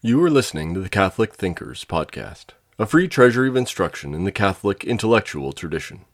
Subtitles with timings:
[0.00, 4.30] You are listening to the Catholic Thinkers Podcast, a free treasury of instruction in the
[4.30, 6.04] Catholic intellectual tradition.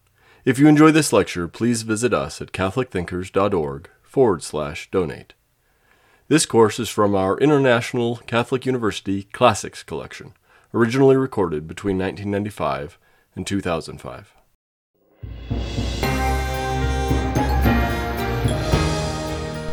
[0.47, 5.35] If you enjoy this lecture, please visit us at catholicthinkers.org forward slash donate.
[6.29, 10.33] This course is from our International Catholic University Classics Collection,
[10.73, 12.99] originally recorded between 1995
[13.37, 14.34] and 2005.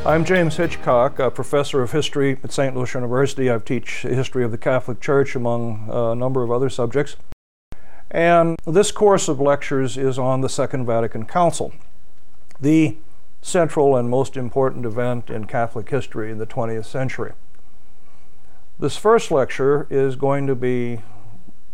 [0.04, 2.76] I'm James Hitchcock, a professor of history at St.
[2.76, 3.52] Louis University.
[3.52, 7.18] I teach history of the Catholic Church among a number of other subjects.
[8.09, 11.72] And this course of lectures is on the Second Vatican Council,
[12.59, 12.98] the
[13.44, 17.34] central and most important event in Catholic history in the 20th century.
[18.80, 21.02] This first lecture is going to be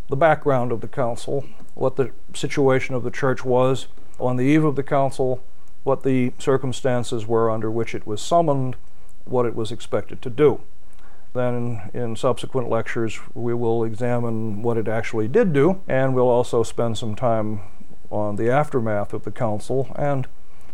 [0.09, 3.87] the background of the council, what the situation of the church was
[4.19, 5.41] on the eve of the council,
[5.87, 8.75] what the circumstances were under which it was summoned,
[9.23, 10.59] what it was expected to do.
[11.33, 16.61] Then, in, subsequent lectures, we will examine what it actually did do, and we'll also
[16.61, 17.61] spend some time
[18.11, 20.27] on the aftermath of the council and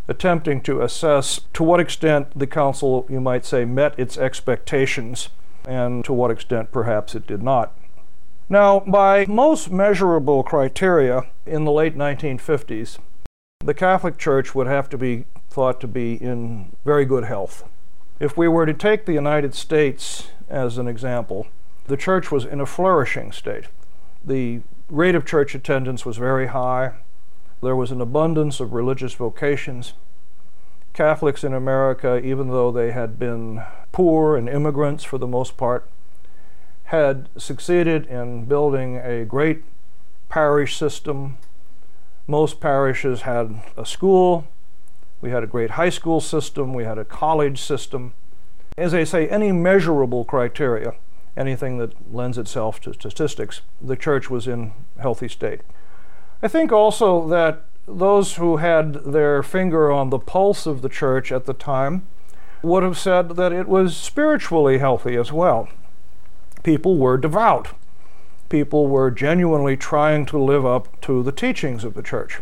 [0.07, 5.29] attempting to assess to what extent the council, you might say, met its expectations
[5.67, 7.77] and to what extent perhaps it did not.
[8.49, 12.97] Now, by most measurable criteria in the late 1950s,
[13.63, 17.63] the Catholic Church would have to be thought to be in very good health.
[18.19, 21.47] If we were to take the United States as an example,
[21.87, 23.65] the church was in a flourishing state.
[24.23, 26.93] The rate of church attendance was very high.
[27.61, 29.93] There was an abundance of religious vocations.
[30.93, 35.89] Catholics in America, even though they had been poor and immigrants for the most part,
[36.85, 39.63] had succeeded in building a great
[40.27, 41.37] parish system
[42.27, 44.47] most parishes had a school,
[45.21, 48.13] we had a great high school system, we had a college system.
[48.77, 50.95] As I say, any measurable criteria,
[51.37, 55.61] anything that lends itself to statistics, the church was in healthy state.
[56.41, 61.31] I think also that those who had their finger on the pulse of the church
[61.31, 62.07] at the time
[62.61, 65.67] would have said that it was spiritually healthy as well.
[66.63, 67.69] People were devout
[68.53, 72.39] people were genuinely trying to live up to the teachings of the church.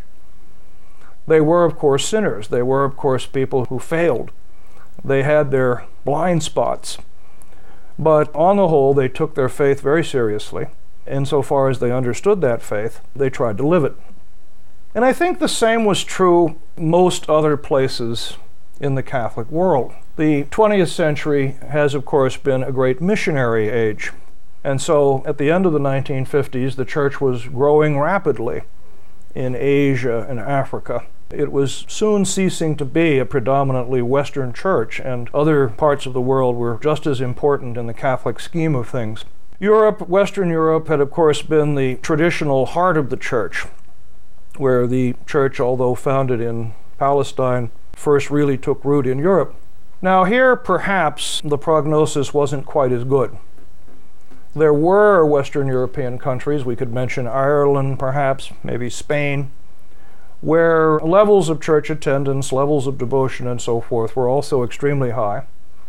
[1.26, 2.50] They were, of course, sinners.
[2.50, 4.32] They were, of course, people who failed.
[5.06, 6.98] They had their blind spots.
[7.98, 10.66] But on the whole, they took their faith very seriously.
[11.08, 13.96] Insofar as they understood that faith, they tried to live it.
[14.94, 18.36] And I think the same was true most other places
[18.82, 19.94] in the Catholic world.
[20.18, 24.12] The 20th century has, of course, been a great missionary age.
[24.64, 28.64] And so at the end of the 1950s, the church was growing rapidly
[29.34, 31.06] in Asia and Africa.
[31.32, 36.22] It was soon ceasing to be a predominantly Western church, and other parts of the
[36.22, 39.24] world were just as important in the Catholic scheme of things.
[39.60, 43.66] Europe, Western Europe, had of course been the traditional heart of the church,
[44.58, 49.56] where the church, although founded in Palestine, first really took root in Europe.
[50.02, 53.38] Now, here perhaps the prognosis wasn't quite as good.
[54.54, 59.50] There were Western European countries, we could mention Ireland perhaps, maybe Spain,
[60.42, 65.44] where levels of church attendance, levels of devotion, and so forth were also extremely high.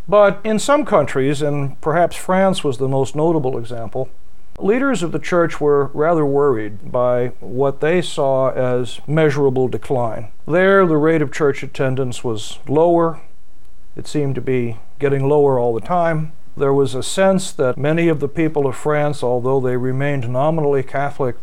[0.06, 4.10] But in some countries, and perhaps France was the most notable example,
[4.58, 10.28] leaders of the church were rather worried by what they saw as measurable decline.
[10.46, 13.20] There, the rate of church attendance was lower.
[13.96, 16.32] It seemed to be getting lower all the time.
[16.56, 20.82] There was a sense that many of the people of France, although they remained nominally
[20.82, 21.36] Catholic,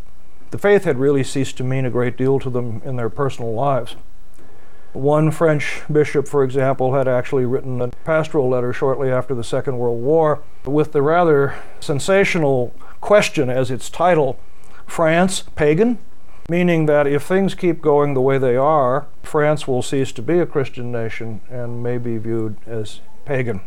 [0.52, 3.52] the faith had really ceased to mean a great deal to them in their personal
[3.52, 3.96] lives.
[4.92, 9.78] One French bishop, for example, had actually written a pastoral letter shortly after the Second
[9.78, 14.38] World War with the rather sensational question as its title
[14.86, 15.98] France, pagan?
[16.48, 20.40] Meaning that if things keep going the way they are, France will cease to be
[20.40, 23.60] a Christian nation and may be viewed as pagan.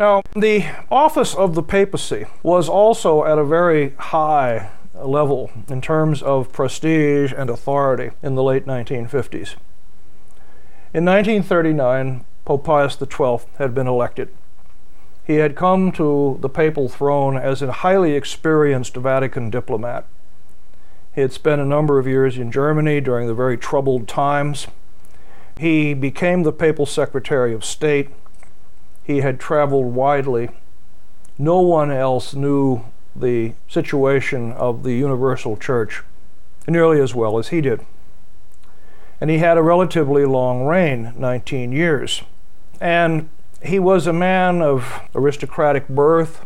[0.00, 6.22] Now, the office of the papacy was also at a very high level in terms
[6.22, 9.56] of prestige and authority in the late 1950s.
[10.94, 14.30] In 1939, Pope Pius XII had been elected.
[15.26, 20.06] He had come to the papal throne as a highly experienced Vatican diplomat.
[21.14, 24.66] He had spent a number of years in Germany during the very troubled times.
[25.58, 28.08] He became the papal secretary of state
[29.02, 30.50] he had traveled widely.
[31.38, 32.82] No one else knew
[33.16, 36.02] the situation of the Universal Church
[36.68, 37.80] nearly as well as he did.
[39.20, 42.22] And he had a relatively long reign 19 years.
[42.80, 43.28] And
[43.62, 46.44] he was a man of aristocratic birth.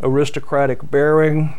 [0.00, 1.54] aristocratic bearing.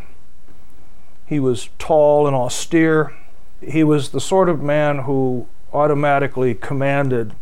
[1.26, 3.16] He was tall and austere.
[3.62, 7.34] He was the sort of man who automatically commanded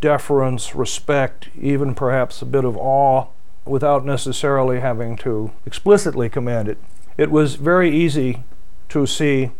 [0.00, 3.26] deference, respect, even perhaps a bit of awe,
[3.64, 6.78] without necessarily having to explicitly command it.
[7.16, 8.44] It was very easy
[8.90, 9.50] to see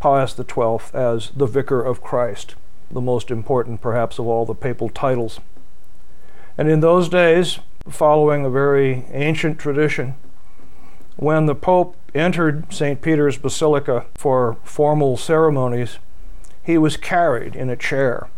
[0.00, 2.54] Pius XII as the Vicar of Christ,
[2.90, 5.40] the most important perhaps of all the papal titles.
[6.56, 7.58] And in those days,
[7.88, 10.14] following a very ancient tradition,
[11.16, 13.02] when the Pope entered St.
[13.02, 15.98] Peter's Basilica for formal ceremonies,
[16.62, 18.28] he was carried in a chair,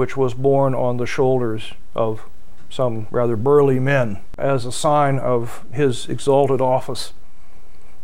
[0.00, 2.22] which was borne on the shoulders of
[2.70, 7.12] some rather burly men as a sign of his exalted office.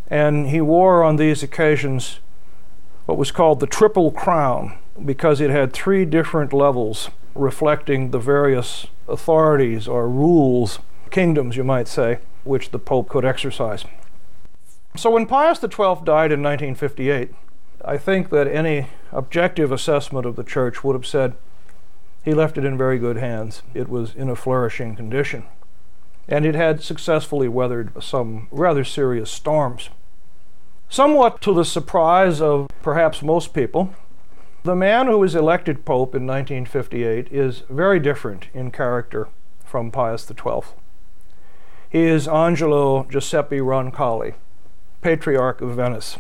[0.08, 2.20] And he wore on these occasions
[3.06, 4.76] what was called the Triple Crown
[5.06, 11.88] because it had three different levels reflecting the various authorities or rules, kingdoms, you might
[11.88, 13.86] say, which the Pope could exercise.
[14.98, 17.30] So when Pius XII died in 1958,
[17.82, 21.36] I think that any objective assessment of the church would have said
[22.26, 23.62] he left it in very good hands.
[23.72, 25.44] It was in a flourishing condition.
[26.26, 29.90] And it had successfully weathered some rather serious storms.
[30.88, 33.94] Somewhat to the surprise of perhaps most people,
[34.64, 39.28] the man who was elected Pope in 1958 is very different in character
[39.64, 40.74] from Pius XII.
[41.88, 44.34] He is Angelo Giuseppe Roncalli
[45.00, 46.18] Patriarch of Venice,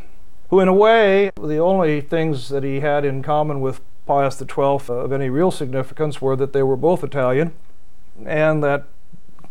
[0.50, 4.80] who, in a way, the only things that he had in common with Pius XII
[4.88, 7.52] of any real significance were that they were both Italian
[8.24, 8.84] and that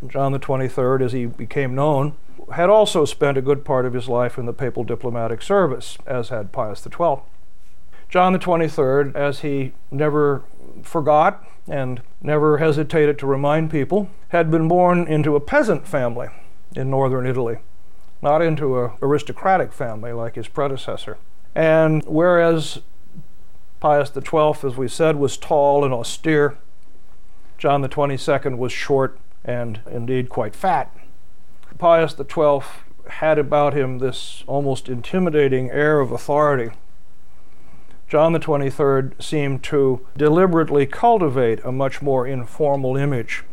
[0.07, 2.13] John XXIII, as he became known,
[2.53, 6.29] had also spent a good part of his life in the papal diplomatic service, as
[6.29, 7.21] had Pius XII.
[8.09, 10.43] John XXIII, as he never
[10.83, 16.27] forgot and never hesitated to remind people, had been born into a peasant family
[16.75, 17.57] in northern Italy
[18.25, 21.17] not into an aristocratic family like his predecessor.
[21.53, 22.79] And whereas
[23.79, 26.57] Pius XII, as we said, was tall and austere,
[27.57, 30.95] John 22nd was short and indeed quite fat.
[31.77, 32.61] Pius XII
[33.09, 36.75] had about him this almost intimidating air of authority.
[38.07, 43.43] John 23rd seemed to deliberately cultivate a much more informal image.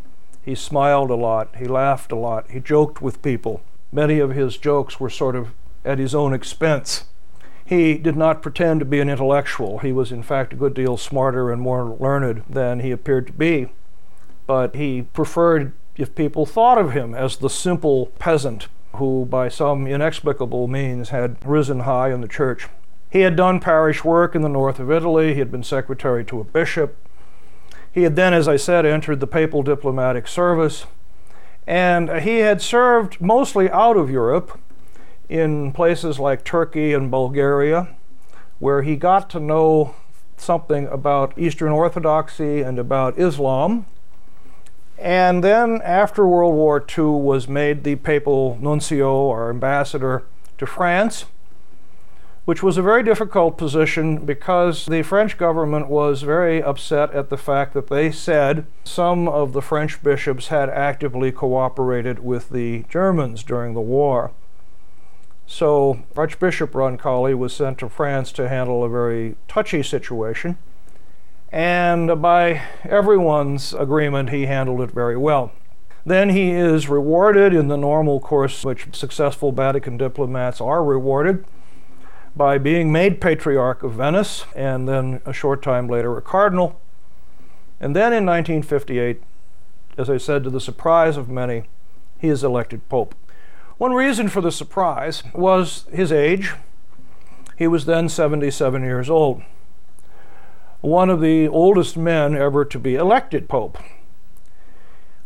[0.42, 4.56] He smiled a lot, he laughed a lot, he joked with people many of his
[4.56, 5.52] jokes were sort of
[5.84, 7.04] at his own expense.
[7.64, 9.78] He did not pretend to be an intellectual.
[9.78, 13.32] He was, in fact, a good deal smarter and more learned than he appeared to
[13.32, 13.68] be.
[14.46, 19.86] But he preferred if people thought of him as the simple peasant who, by some
[19.86, 22.68] inexplicable means, had risen high in the church.
[23.10, 25.34] He had done parish work in the north of Italy.
[25.34, 26.96] He had been secretary to a bishop.
[27.92, 30.86] He had then, as I said, entered the papal diplomatic service.
[31.66, 34.58] And he had served mostly out of Europe
[35.32, 37.88] in places like Turkey and Bulgaria,
[38.58, 39.94] where he got to know
[40.37, 43.87] something about Eastern Orthodoxy and about Islam.
[44.99, 50.25] And then, after World War II, was made the papal nuncio or ambassador
[50.58, 51.25] to France
[52.44, 57.37] which was a very difficult position because the French government was very upset at the
[57.37, 63.44] fact that they said some of the French bishops had actively cooperated with the Germans
[63.44, 64.32] during the war.
[65.52, 70.56] So Archbishop Roncalli was sent to France to handle a very touchy situation,
[71.52, 75.52] and by everyone's agreement, he handled it very well.
[76.06, 81.44] Then he is rewarded in the normal course which successful Vatican diplomats are rewarded
[82.34, 86.80] by being made Patriarch of Venice, and then a short time later a cardinal.
[87.78, 89.22] And then in 1958,
[89.98, 91.64] as I said, to the surprise of many,
[92.18, 93.14] he is elected Pope.
[93.79, 96.52] One reason for the surprise was his age.
[97.56, 99.43] He was then 77 years old,
[100.81, 103.79] one of the oldest men ever to be elected Pope.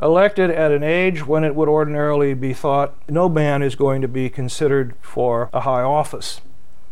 [0.03, 4.09] Elected at an age when it would ordinarily be thought no man is going to
[4.09, 6.43] be considered for a high office.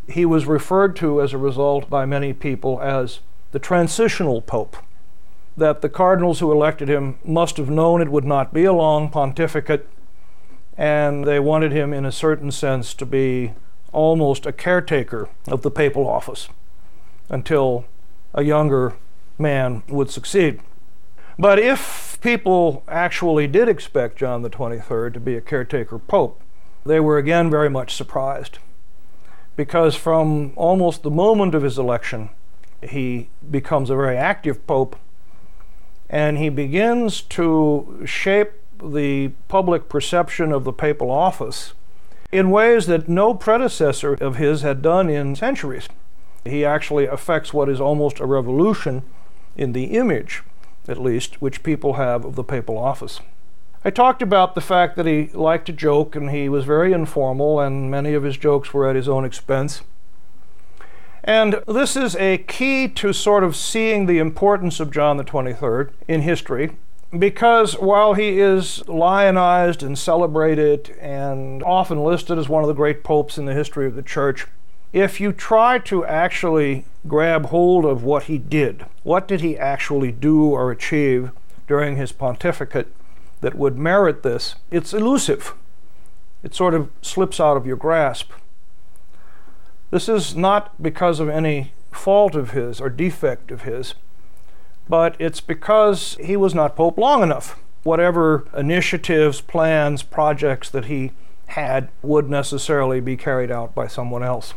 [0.08, 3.20] He was referred to as a result by many people as
[3.52, 4.76] the transitional pope.
[5.56, 9.11] That the cardinals who elected him must have known it would not be a long
[9.11, 9.87] pontificate,
[10.76, 13.54] and they wanted him, in a certain sense, to be
[13.93, 16.49] almost a caretaker of the papal office
[17.28, 17.85] until
[18.33, 18.95] a younger
[19.38, 20.61] man would succeed.
[21.38, 26.40] But if people actually did expect John the 23rd to be a caretaker pope,
[26.85, 28.59] they were again very much surprised
[29.57, 32.31] because from almost the moment of his election,
[32.83, 34.97] he becomes a very active pope
[36.11, 38.52] and he begins to shape
[38.92, 41.72] the public perception of the papal office
[42.32, 45.88] in ways that no predecessor of his had done in centuries.
[46.44, 49.02] He actually affects what is almost a revolution
[49.56, 50.42] in the image,
[50.88, 53.20] at least, which people have of the papal office.
[53.84, 57.60] I talked about the fact that he liked to joke and he was very informal,
[57.60, 59.82] and many of his jokes were at his own expense.
[61.22, 65.90] And this is a key to sort of seeing the importance of John the 23rd
[66.08, 66.72] in history,
[67.18, 73.04] because while he is lionized and celebrated and often listed as one of the great
[73.04, 74.46] popes in the history of the church,
[74.92, 80.12] if you try to actually grab hold of what he did, what did he actually
[80.12, 81.30] do or achieve
[81.66, 82.88] during his pontificate
[83.40, 85.54] that would merit this, it's elusive.
[86.42, 88.30] It sort of slips out of your grasp.
[89.90, 93.94] This is not because of any fault of his or defect of his,
[94.88, 97.58] but it's because he was not Pope long enough.
[97.82, 101.12] Whatever initiatives, plans, projects that he
[101.48, 104.54] had would necessarily be carried out by someone else.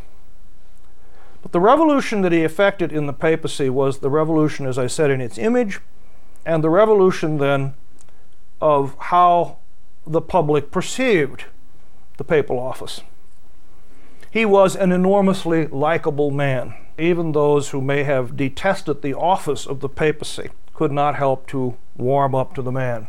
[1.42, 5.10] But the revolution that he effected in the papacy was the revolution, as I said,
[5.10, 5.80] in its image,
[6.44, 7.74] and the revolution then
[8.60, 9.58] of how
[10.06, 11.44] the public perceived
[12.16, 13.02] the papal office.
[14.30, 16.74] He was an enormously likable man.
[16.98, 21.76] Even those who may have detested the office of the papacy could not help to
[21.96, 23.06] warm up to the man.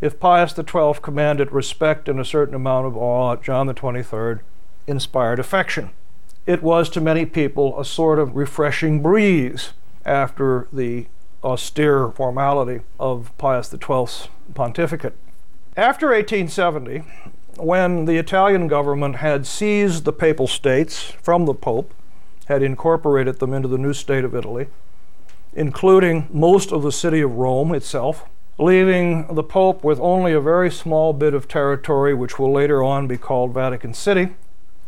[0.00, 4.40] If Pius XII commanded respect and a certain amount of awe, John XXIII
[4.86, 5.90] inspired affection.
[6.46, 9.72] It was to many people a sort of refreshing breeze
[10.04, 11.06] after the
[11.42, 15.16] austere formality of Pius XII's pontificate.
[15.76, 17.02] After 1870,
[17.56, 21.92] when the Italian government had seized the papal states from the Pope,
[22.46, 24.68] had incorporated them into the new state of Italy,
[25.54, 28.24] including most of the city of Rome itself,
[28.58, 33.06] leaving the Pope with only a very small bit of territory, which will later on
[33.06, 34.34] be called Vatican City.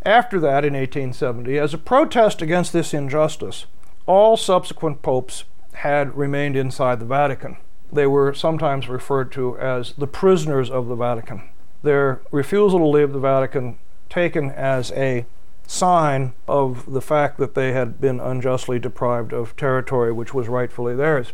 [0.05, 3.67] After that, in 1870, as a protest against this injustice,
[4.07, 7.57] all subsequent popes had remained inside the Vatican.
[7.93, 11.43] They were sometimes referred to as the prisoners of the Vatican
[11.83, 15.27] their refusal to leave the Vatican taken as a
[15.69, 20.97] sign of the fact that they had been unjustly deprived of territory which was rightfully
[20.97, 21.33] theirs.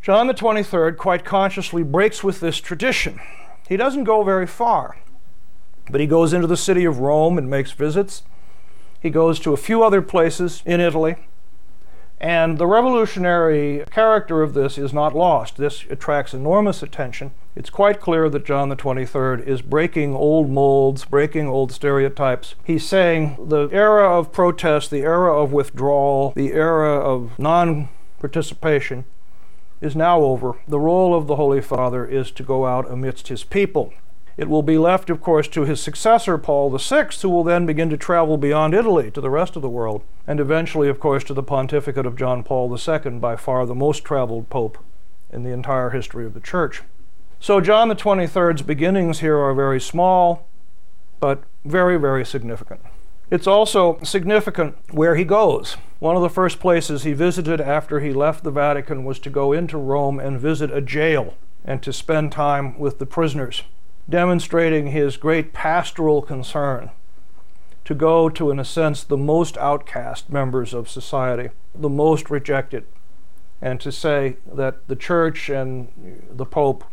[0.00, 3.20] John the 23rd quite consciously breaks with this tradition.
[3.68, 4.96] He doesn't go very far,
[5.90, 8.22] but he goes into the city of Rome and makes visits.
[9.00, 11.16] He goes to a few other places in Italy.
[12.20, 15.56] And the revolutionary character of this is not lost.
[15.56, 21.04] This attracts enormous attention it's quite clear that John the 23rd is breaking old molds,
[21.04, 22.56] breaking old stereotypes.
[22.64, 29.04] He's saying the era of protest, the era of withdrawal, the era of non participation
[29.80, 30.56] is now over.
[30.66, 33.92] The role of the Holy Father is to go out amidst his people.
[34.36, 37.88] It will be left, of course, to his successor, Paul VI, who will then begin
[37.90, 41.34] to travel beyond Italy to the rest of the world, and eventually, of course, to
[41.34, 44.78] the pontificate of John Paul II, by far the most traveled pope
[45.30, 46.82] in the entire history of the Church.
[47.44, 50.48] So John the 23rd's beginnings here are very small,
[51.20, 52.80] but very, very significant.
[53.30, 55.76] It's also significant where he goes.
[55.98, 59.52] One of the first places he visited after he left the Vatican was to go
[59.52, 61.34] into Rome and visit a jail
[61.66, 63.62] and to spend time with the prisoners,
[64.08, 66.92] demonstrating his great pastoral concern
[67.84, 72.86] to go to, in a sense, the most outcast members of society, the most rejected,
[73.60, 75.88] and to say that the church and
[76.30, 76.84] the Pope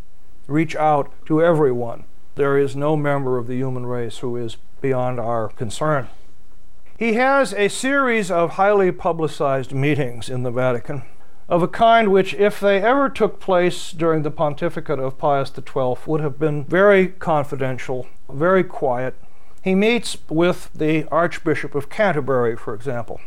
[0.47, 2.05] reach out to everyone.
[2.35, 6.09] There is no member of the human race who is beyond our concern.
[6.97, 11.03] He has a series of highly publicized meetings in the Vatican
[11.51, 15.95] of a kind which, if they ever took place during the pontificate of Pius XII,
[16.05, 19.15] would have been very confidential, very quiet.
[19.61, 23.19] He meets with the Archbishop of Canterbury, for example.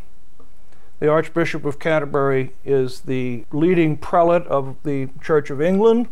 [1.00, 6.08] The Archbishop of Canterbury is the leading prelate of the Church of England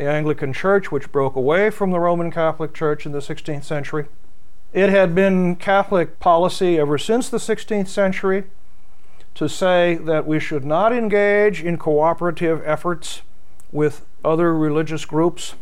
[0.00, 4.06] the Anglican Church, which broke away from the Roman Catholic Church in the 16th century.
[4.72, 8.44] It had been Catholic policy ever since the 16th century
[9.34, 13.20] to say that we should not engage in cooperative efforts
[13.72, 15.54] with other religious groups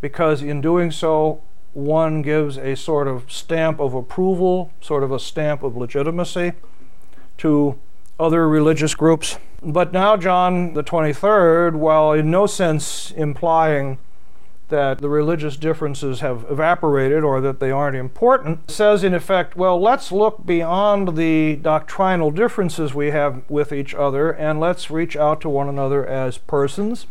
[0.00, 1.42] because in doing so,
[1.74, 6.52] one gives a sort of stamp of approval, sort of a stamp of legitimacy
[7.36, 7.78] to
[8.18, 9.38] other religious groups.
[9.62, 13.98] But now, John the 23rd, while in no sense implying
[14.68, 19.80] that the religious differences have evaporated or that they aren't important, says in effect, well,
[19.80, 25.40] let's look beyond the doctrinal differences we have with each other and let's reach out
[25.42, 27.06] to one another as persons.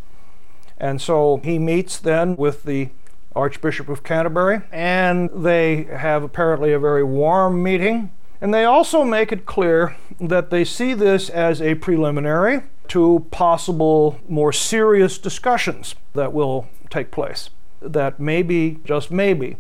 [0.78, 2.90] And so he meets then with the
[3.36, 8.12] Archbishop of Canterbury, and they have apparently a very warm meeting.
[8.42, 14.20] And they also make it clear that they see this as a preliminary to possible
[14.28, 17.50] more serious discussions that will take place.
[17.82, 19.58] That maybe, just maybe,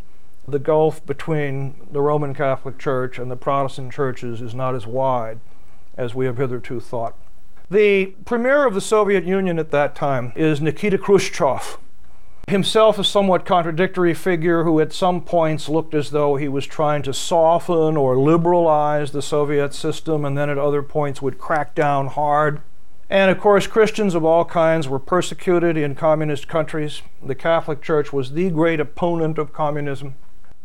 [0.47, 5.39] the gulf between the Roman Catholic Church and the Protestant churches is not as wide
[5.97, 7.15] as we have hitherto thought.
[7.69, 11.77] The premier of the Soviet Union at that time is Nikita Khrushchev,
[12.47, 17.01] himself a somewhat contradictory figure who at some points looked as though he was trying
[17.03, 22.07] to soften or liberalize the Soviet system and then at other points would crack down
[22.07, 22.61] hard.
[23.09, 27.01] And of course, Christians of all kinds were persecuted in communist countries.
[27.21, 30.15] The Catholic Church was the great opponent of communism.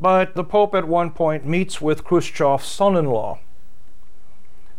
[0.01, 3.41] But the Pope at one point meets with Khrushchev's son in law.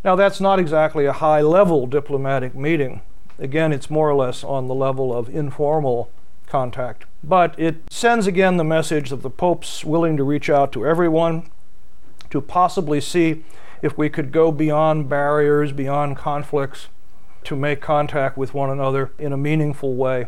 [0.04, 3.02] Now, that's not exactly a high level diplomatic meeting.
[3.38, 6.10] Again, it's more or less on the level of informal
[6.50, 7.06] contact.
[7.24, 11.50] But it sends again the message that the Pope's willing to reach out to everyone
[12.30, 13.44] to possibly see
[13.82, 16.88] if we could go beyond barriers, beyond conflicts,
[17.44, 20.28] to make contact with one another in a meaningful way,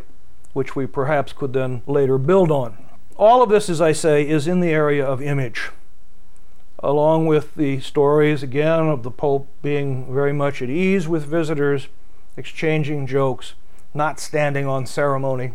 [0.52, 2.78] which we perhaps could then later build on.
[3.16, 5.70] All of this, as I say, is in the area of image,
[6.78, 11.88] along with the stories, again, of the Pope being very much at ease with visitors,
[12.36, 13.54] exchanging jokes,
[13.94, 15.52] not standing on ceremony.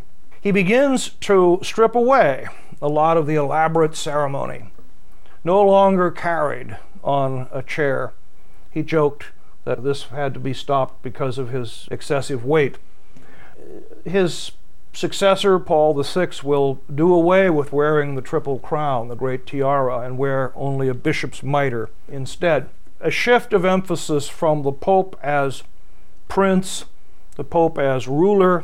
[0.48, 2.48] He begins to strip away
[2.82, 4.72] a lot of the elaborate ceremony,
[5.44, 8.14] no longer carried on a chair.
[8.72, 9.26] He joked
[9.66, 12.78] that this had to be stopped because of his excessive weight.
[14.06, 14.54] His
[14.94, 20.18] successor, Paul VI, will do away with wearing the triple crown, the great tiara, and
[20.18, 22.70] wear only a bishop's mitre instead.
[23.02, 25.64] A shift of emphasis from the Pope as
[26.30, 26.86] prince,
[27.36, 28.64] the Pope as ruler,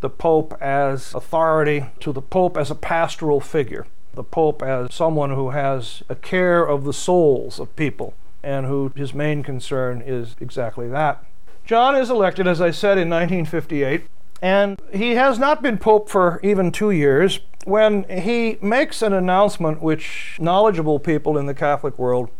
[0.00, 5.30] the Pope as authority, to the Pope as a pastoral figure, the Pope as someone
[5.30, 10.36] who has a care of the souls of people, and who his main concern is
[10.40, 11.24] exactly that.
[11.64, 14.06] John is elected, as I said, in 1958,
[14.40, 19.82] and he has not been Pope for even two years when he makes an announcement
[19.82, 22.30] which knowledgeable people in the Catholic world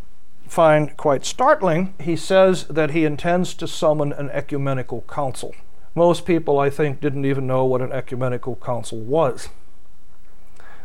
[0.47, 1.93] find quite startling.
[1.99, 5.53] He says that he intends to summon an ecumenical council.
[5.95, 9.49] Most people, I think, didn't even know what an ecumenical council was.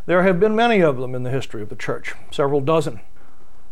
[0.07, 3.01] There have been many of them in the history of the church, several dozen.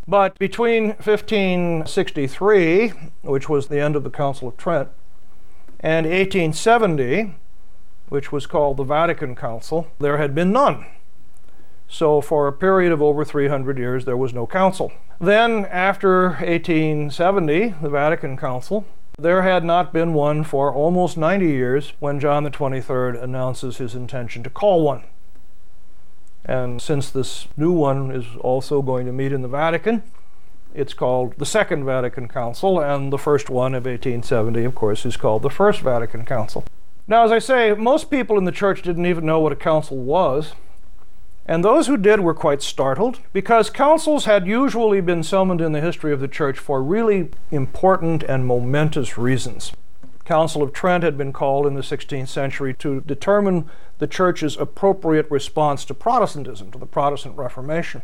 [0.09, 2.93] But between 1563,
[3.23, 4.89] which was the end of the Council of Trent,
[5.81, 7.35] and 1870,
[8.09, 10.87] which was called the Vatican Council, there had been none.
[11.89, 14.93] So, for a period of over 300 years, there was no council.
[15.21, 18.87] Then, after 1870, the Vatican Council,
[19.19, 23.95] there had not been one for almost 90 years when John the 23rd announces his
[23.95, 25.05] intention to call one.
[26.45, 30.03] And since this new one is also going to meet in the Vatican,
[30.75, 35.17] it's called the Second Vatican Council, and the first one of 1870, of course, is
[35.17, 36.65] called the First Vatican Council.
[37.07, 39.99] Now, as I say, most people in the church didn't even know what a council
[39.99, 40.55] was.
[41.47, 45.81] And those who did were quite startled because councils had usually been summoned in the
[45.81, 49.73] history of the church for really important and momentous reasons.
[50.25, 55.29] Council of Trent had been called in the 16th century to determine the church's appropriate
[55.31, 58.03] response to Protestantism, to the Protestant Reformation.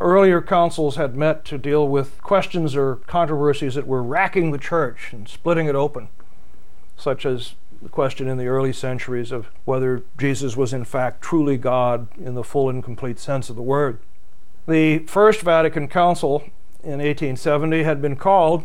[0.00, 5.12] Earlier councils had met to deal with questions or controversies that were racking the church
[5.12, 6.08] and splitting it open,
[6.96, 11.56] such as the question in the early centuries of whether Jesus was in fact truly
[11.56, 13.98] God in the full and complete sense of the word.
[14.66, 16.42] The First Vatican Council
[16.82, 18.64] in 1870 had been called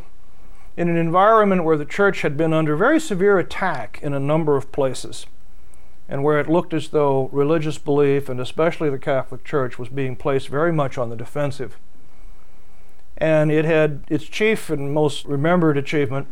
[0.78, 4.56] in an environment where the church had been under very severe attack in a number
[4.56, 5.26] of places,
[6.08, 10.16] and where it looked as though religious belief, and especially the Catholic Church, was being
[10.16, 11.78] placed very much on the defensive.
[13.18, 16.28] And it had its chief and most remembered achievement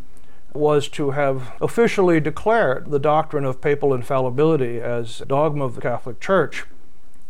[0.53, 6.19] was to have officially declared the doctrine of papal infallibility as dogma of the Catholic
[6.19, 6.65] Church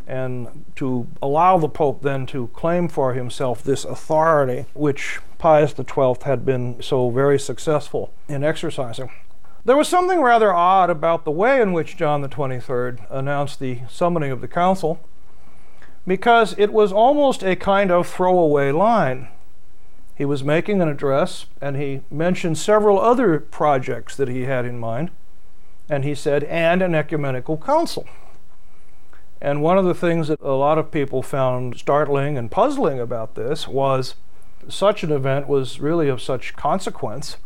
[0.07, 6.15] and to allow the Pope then to claim for himself this authority which Pius XII
[6.25, 9.11] had been so very successful in exercising.
[9.63, 14.31] There was something rather odd about the way in which John XXIII announced the summoning
[14.31, 14.99] of the council
[16.07, 19.27] because it was almost a kind of throwaway line.
[20.19, 24.77] He was making an address and he mentioned several other projects that he had in
[24.77, 25.11] mind.
[25.87, 28.05] And he said, and an ecumenical council.
[29.39, 33.35] And one of the things that a lot of people found startling and puzzling about
[33.35, 34.15] this was
[34.67, 37.37] such an event was really of such consequence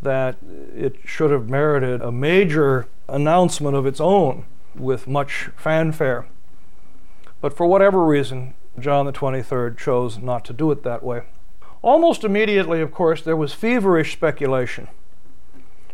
[0.00, 0.36] that
[0.76, 4.44] it should have merited a major announcement of its own
[4.76, 6.28] with much fanfare.
[7.40, 11.22] But for whatever reason, John the 23rd chose not to do it that way.
[11.82, 14.88] Almost immediately, of course, there was feverish speculation.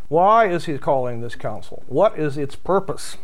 [0.09, 1.85] Why is he calling this council?
[1.87, 3.19] What is its purpose?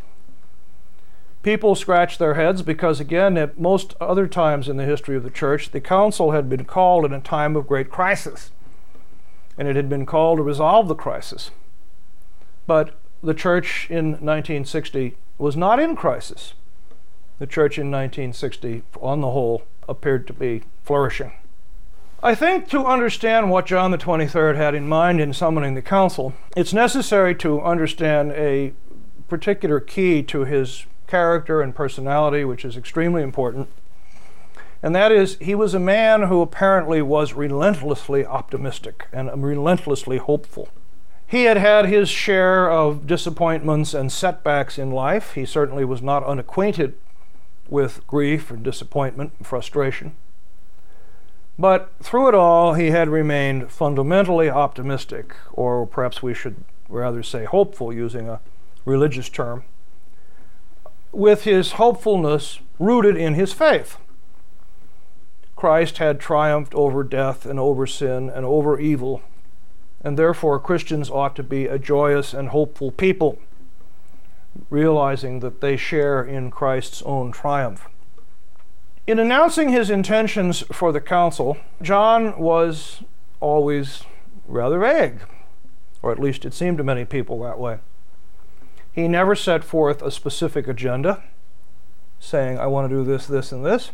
[1.42, 5.30] People scratched their heads because, again, at most other times in the history of the
[5.30, 8.52] church, the council had been called in a time of great crisis,
[9.58, 11.50] and it had been called to resolve the crisis.
[12.68, 12.94] But
[13.24, 16.54] the church in 1960 was not in crisis.
[17.40, 21.32] The church in 1960, on the whole, appeared to be flourishing.
[22.24, 26.34] I think to understand what John the 23rd had in mind in summoning the council,
[26.56, 28.74] it's necessary to understand a
[29.28, 33.68] particular key to his character and personality, which is extremely important.
[34.84, 40.68] And that is, he was a man who apparently was relentlessly optimistic and relentlessly hopeful.
[41.26, 45.32] He had had his share of disappointments and setbacks in life.
[45.32, 46.94] He certainly was not unacquainted
[47.68, 50.14] with grief and disappointment and frustration.
[51.58, 56.56] But through it all, he had remained fundamentally optimistic, or perhaps we should
[56.88, 58.40] rather say hopeful, using a
[58.84, 59.64] religious term,
[61.12, 63.98] with his hopefulness rooted in his faith.
[65.54, 69.22] Christ had triumphed over death and over sin and over evil,
[70.02, 73.38] and therefore Christians ought to be a joyous and hopeful people,
[74.70, 77.88] realizing that they share in Christ's own triumph.
[79.04, 83.02] In announcing his intentions for the council, John was
[83.40, 84.04] always
[84.46, 85.22] rather vague,
[86.02, 87.78] or at least it seemed to many people that way.
[88.92, 91.24] He never set forth a specific agenda,
[92.20, 93.90] saying, I want to do this, this, and this.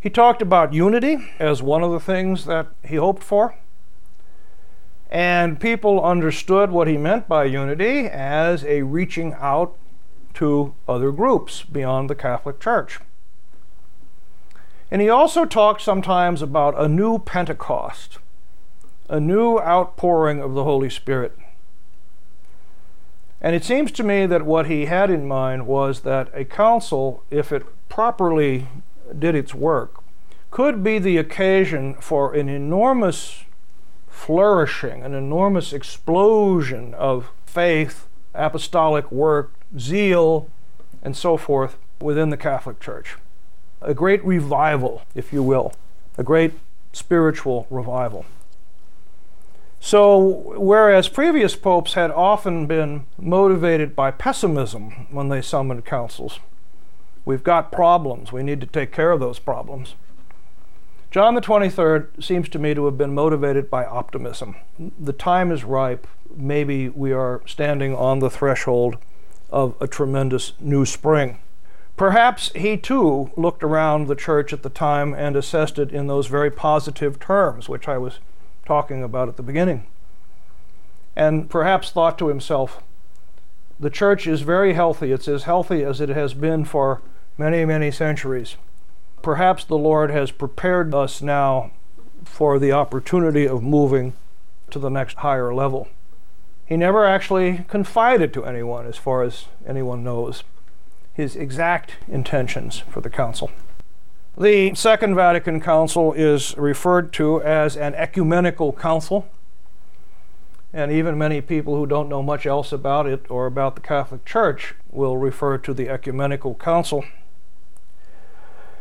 [0.00, 3.56] He talked about unity as one of the things that he hoped for.
[5.10, 9.76] And people understood what he meant by unity as a reaching out
[10.34, 13.00] to other groups beyond the Catholic Church.
[14.96, 18.16] And he also talked sometimes about a new Pentecost,
[19.10, 21.36] a new outpouring of the Holy Spirit.
[23.42, 27.22] And it seems to me that what he had in mind was that a council,
[27.30, 28.68] if it properly
[29.18, 30.02] did its work,
[30.50, 33.44] could be the occasion for an enormous
[34.08, 40.48] flourishing, an enormous explosion of faith, apostolic work, zeal,
[41.02, 43.18] and so forth within the Catholic Church
[43.86, 45.72] a great revival, if you will,
[46.18, 46.52] a great
[46.92, 48.26] spiritual revival.
[49.78, 56.40] So, whereas previous popes had often been motivated by pessimism when they summoned councils,
[57.24, 59.94] we've got problems, we need to take care of those problems.
[61.12, 64.56] John the 23rd seems to me to have been motivated by optimism.
[64.98, 66.06] The time is ripe.
[66.34, 68.98] Maybe we are standing on the threshold
[69.50, 71.38] of a tremendous new spring.
[71.96, 76.26] Perhaps he too looked around the church at the time and assessed it in those
[76.26, 78.18] very positive terms, which I was
[78.66, 79.86] talking about at the beginning.
[81.14, 82.82] And perhaps thought to himself,
[83.80, 85.10] the church is very healthy.
[85.10, 87.00] It's as healthy as it has been for
[87.38, 88.56] many, many centuries.
[89.22, 91.70] Perhaps the Lord has prepared us now
[92.24, 94.12] for the opportunity of moving
[94.70, 95.88] to the next higher level.
[96.66, 100.42] He never actually confided to anyone, as far as anyone knows
[101.16, 103.50] his exact intentions for the council.
[104.36, 109.26] The Second Vatican Council is referred to as an ecumenical council,
[110.74, 114.26] and even many people who don't know much else about it or about the Catholic
[114.26, 117.02] Church will refer to the ecumenical council.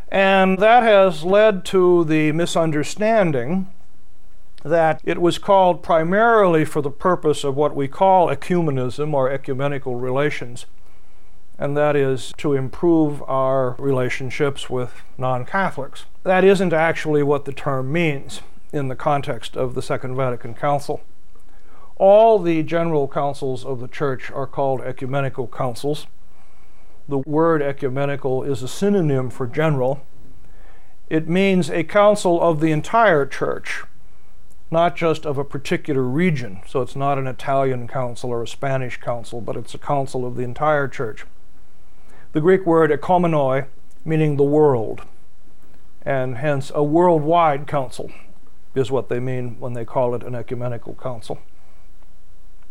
[0.10, 3.71] And that has led to the misunderstanding
[4.63, 9.95] that it was called primarily for the purpose of what we call ecumenism or ecumenical
[9.95, 10.65] relations
[11.58, 16.06] and that is to improve our relationships with non Catholics.
[16.24, 18.41] That isn't actually what the term means
[18.74, 21.02] in the context of the Second Vatican Council.
[21.98, 26.08] All the general councils of the Church are called ecumenical councils.
[27.08, 30.02] The word ecumenical is a synonym for general.
[31.10, 33.84] It means a council of the entire Church,
[34.70, 36.60] not just of a particular region.
[36.68, 40.36] So it's not an Italian council or a Spanish council, but it's a council of
[40.36, 41.26] the entire Church
[42.36, 43.65] the Greek word ekumenoi,
[44.04, 45.04] meaning the world,
[46.02, 48.12] and hence a worldwide council
[48.76, 51.39] is what they mean when they call it an ecumenical council.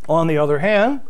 [0.06, 1.00] On the other hand,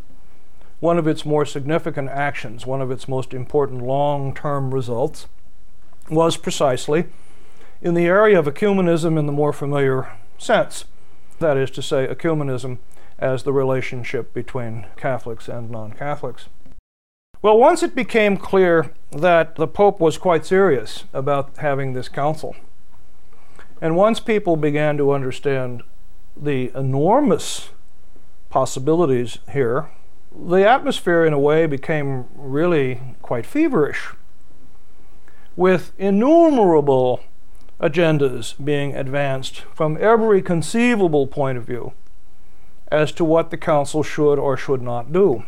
[0.78, 5.26] one of its more significant actions, one of its most important long term results,
[6.08, 7.06] was precisely
[7.82, 10.84] in the area of ecumenism in the more familiar sense.
[11.40, 12.78] That is to say, ecumenism
[13.18, 16.46] as the relationship between Catholics and non Catholics.
[17.44, 22.56] Well, once it became clear that the Pope was quite serious about having this council,
[23.82, 25.82] and once people began to understand
[26.34, 27.68] the enormous
[28.48, 29.90] possibilities here,
[30.34, 34.14] the atmosphere, in a way, became really quite feverish,
[35.54, 37.20] with innumerable
[37.78, 41.92] agendas being advanced from every conceivable point of view
[42.90, 45.44] as to what the council should or should not do.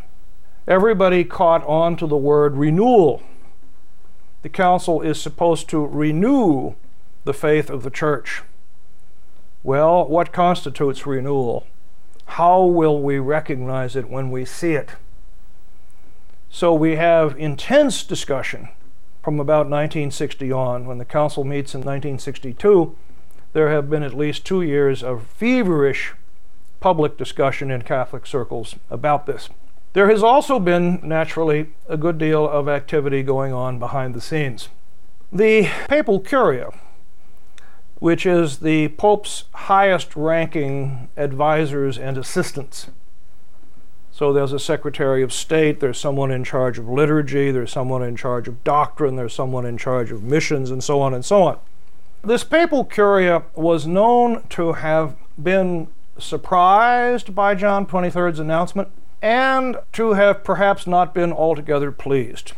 [0.69, 3.23] Everybody caught on to the word renewal.
[4.43, 6.75] The council is supposed to renew
[7.25, 8.43] the faith of the church.
[9.63, 11.67] Well, what constitutes renewal?
[12.27, 14.91] How will we recognize it when we see it?
[16.51, 18.69] So we have intense discussion
[19.23, 20.87] from about 1960 on.
[20.87, 22.97] When the council meets in 1962,
[23.53, 26.15] there have been at least two years of feverish
[26.81, 29.49] public discussion in Catholic circles about this.
[29.97, 34.69] There has also been, naturally, a good deal of activity going on behind the scenes.
[35.33, 36.69] The Papal Curia,
[37.99, 42.89] which is the Pope's highest ranking advisors and assistants.
[44.13, 48.17] So there's a Secretary of State, there's someone in charge of liturgy, there's someone in
[48.17, 51.59] charge of doctrine, there's someone in charge of missions, and so on and so on.
[52.23, 58.91] This Papal Curia was known to have been surprised by John 23rd's announcement
[59.27, 62.53] and to have perhaps not been altogether pleased,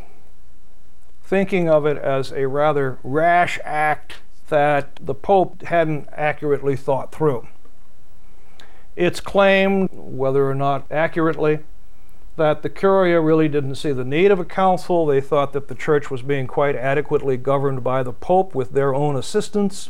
[1.22, 4.16] thinking of it as a rather rash act
[4.50, 7.48] that the Pope hadn't accurately thought through.
[8.96, 11.60] It's claimed, whether or not accurately,
[12.36, 15.06] that the Curia really didn't see the need of a council.
[15.06, 18.94] They thought that the church was being quite adequately governed by the Pope with their
[18.94, 19.88] own assistance.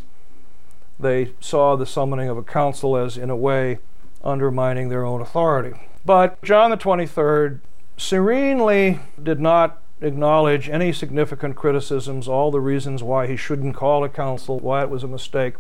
[1.01, 3.81] They saw the summoning of a council as, in a way,
[4.23, 5.75] undermining their own authority.
[6.09, 7.61] But John the 23rd
[7.99, 14.09] serenely did not acknowledge any significant criticisms, all the reasons why he shouldn't call a
[14.09, 15.57] council, why it was a mistake,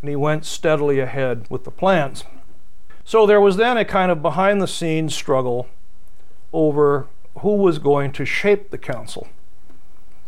[0.00, 2.24] and he went steadily ahead with the plans.
[3.04, 5.68] So there was then a kind of behind the scenes struggle
[6.50, 7.06] over
[7.40, 9.28] who was going to shape the council,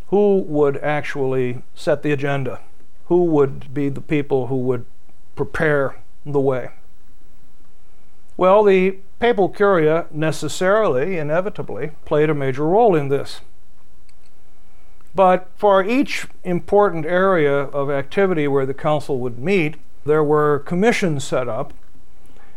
[0.09, 2.61] who would actually set the agenda,
[3.07, 4.85] who would be the people who would
[5.35, 6.73] prepare the way.
[8.37, 13.43] Well, the papal curia necessarily, inevitably, played a major role in this.
[15.15, 21.25] But for each important area of activity where the council would meet, there were commissions
[21.25, 21.75] set up,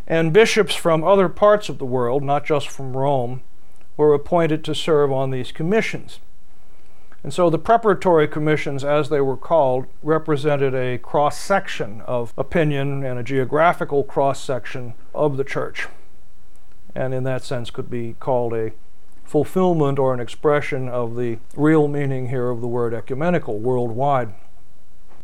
[0.07, 3.41] and bishops from other parts of the world, not just from Rome,
[3.97, 6.19] were appointed to serve on these commissions.
[7.23, 13.03] And so the preparatory commissions, as they were called, represented a cross section of opinion
[13.03, 15.87] and a geographical cross section of the church
[16.95, 18.71] and in that sense could be called a
[19.23, 24.33] fulfillment or an expression of the real meaning here of the word ecumenical, worldwide.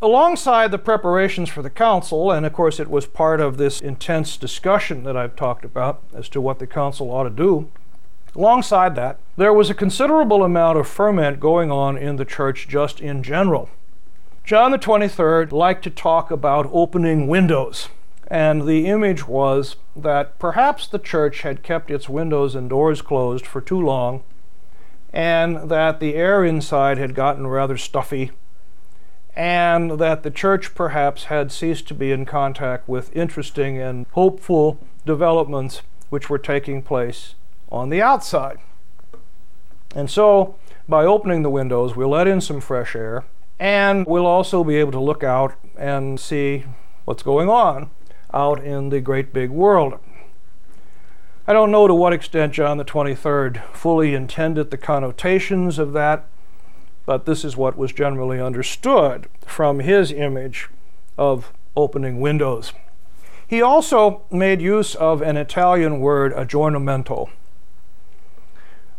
[0.01, 4.37] Alongside the preparations for the council, and of course it was part of this intense
[4.37, 7.69] discussion that I've talked about as to what the council ought to do,
[8.35, 13.01] alongside that, there was a considerable amount of ferment going on in the church just
[13.01, 13.69] in general.
[14.43, 17.89] John the 23rd liked to talk about opening windows.
[18.29, 23.45] And the image was that perhaps the church had kept its windows and doors closed
[23.45, 24.23] for too long,
[25.11, 28.31] and that the air inside had gotten rather stuffy,
[29.35, 34.77] and that the church perhaps had ceased to be in contact with interesting and hopeful
[35.05, 37.33] developments which were taking place
[37.71, 38.59] on the outside.
[39.95, 40.55] And so,
[40.87, 43.25] by opening the windows, we'll let in some fresh air,
[43.59, 46.65] and we'll also be able to look out and see
[47.05, 47.89] what's going on
[48.33, 49.99] out in the great big world.
[51.47, 56.27] I don't know to what extent John the 23rd fully intended the connotations of that,
[57.05, 60.69] but this is what was generally understood from his image
[61.17, 62.71] of opening windows.
[63.47, 67.29] He also made use of an Italian word, aggiornamento,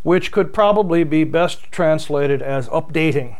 [0.02, 3.36] which could probably be best translated as updating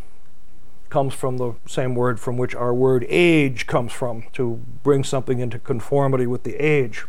[0.90, 5.38] comes from the same word from which our word age comes from, to bring something
[5.38, 7.04] into conformity with the age.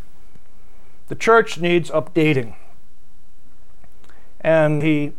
[1.08, 2.56] The church needs updating.
[4.40, 5.14] And he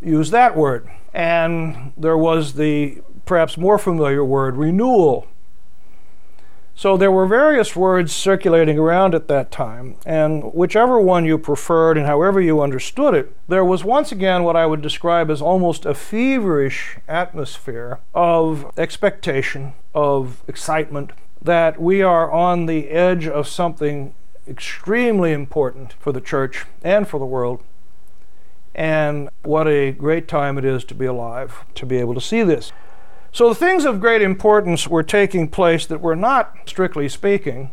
[0.00, 0.88] used that word.
[1.14, 5.26] And there was the perhaps more familiar word renewal
[6.78, 11.96] so there were various words circulating around at that time, and whichever one you preferred
[11.96, 15.86] and however you understood it, there was once again what I would describe as almost
[15.86, 24.12] a feverish atmosphere of expectation, of excitement, that we are on the edge of something
[24.46, 27.62] extremely important for the church and for the world.
[28.74, 32.42] And what a great time it is to be alive, to be able to see
[32.42, 32.70] this.
[33.32, 37.70] So, the things of great importance were taking place that were not, strictly speaking,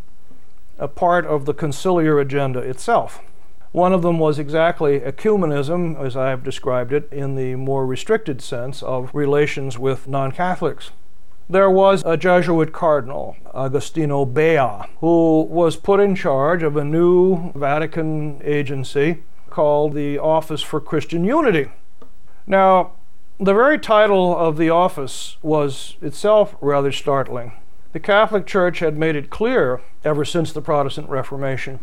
[0.78, 3.22] a part of the conciliar agenda itself.
[3.72, 8.42] One of them was exactly ecumenism, as I have described it, in the more restricted
[8.42, 10.92] sense of relations with non Catholics.
[11.50, 17.52] There was a Jesuit cardinal, Agostino Bea, who was put in charge of a new
[17.54, 21.70] Vatican agency called the Office for Christian Unity.
[22.48, 22.94] Now,
[23.44, 27.54] the very title of the office was itself rather startling.
[27.92, 31.80] The Catholic Church had made it clear, ever since the Protestant Reformation,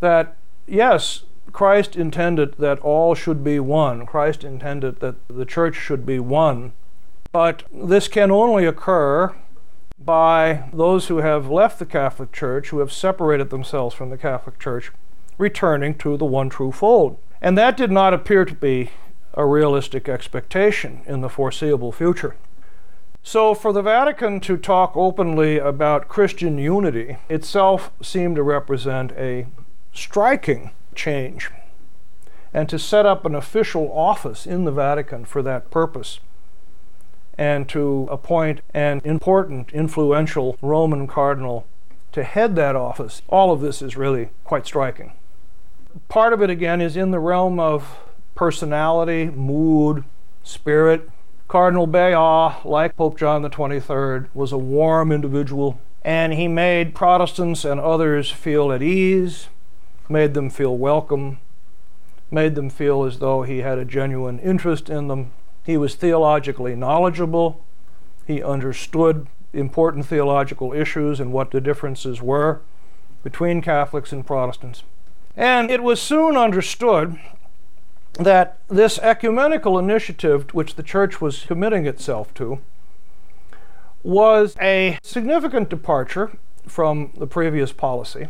[0.00, 4.06] that yes, Christ intended that all should be one.
[4.06, 6.72] Christ intended that the church should be one.
[7.30, 9.34] But this can only occur
[9.98, 14.58] by those who have left the Catholic Church, who have separated themselves from the Catholic
[14.58, 14.90] Church,
[15.38, 17.18] returning to the one true fold.
[17.40, 18.90] And that did not appear to be
[19.34, 22.36] a realistic expectation in the foreseeable future.
[23.22, 29.46] So, for the Vatican to talk openly about Christian unity itself seemed to represent a
[29.92, 31.50] striking change,
[32.52, 36.18] and to set up an official office in the Vatican for that purpose,
[37.38, 41.66] and to appoint an important, influential Roman cardinal
[42.10, 45.12] to head that office, all of this is really quite striking.
[46.08, 47.98] Part of it, again, is in the realm of
[48.42, 50.02] personality, mood,
[50.42, 51.08] spirit.
[51.46, 52.16] Cardinal Bea,
[52.68, 58.72] like Pope John XXIII, was a warm individual, and he made Protestants and others feel
[58.72, 59.46] at ease
[60.08, 61.38] made them feel welcome,
[62.32, 65.30] made them feel as though he had a genuine interest in them.
[65.64, 67.64] He was theologically knowledgeable.
[68.26, 72.60] He understood important theological issues and what the differences were
[73.22, 74.82] between Catholics and Protestants.
[75.36, 77.20] And it was soon understood
[78.14, 82.60] that this ecumenical initiative, which the church was committing itself to,
[84.02, 86.32] was a significant departure
[86.66, 88.28] from the previous policy,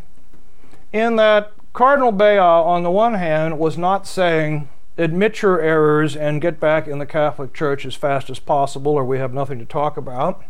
[0.93, 4.69] in that Cardinal Bea, on the one hand, was not saying,
[4.99, 9.05] admit your errors and get back in the Catholic Church as fast as possible, or
[9.05, 10.45] we have nothing to talk about.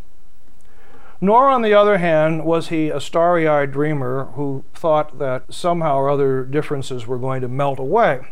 [1.20, 5.96] Nor, on the other hand, was he a starry eyed dreamer who thought that somehow
[5.96, 8.26] or other differences were going to melt away.